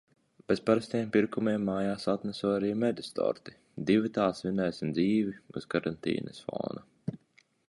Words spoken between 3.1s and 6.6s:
torti. Divatā svinēsim dzīvi uz karantīnas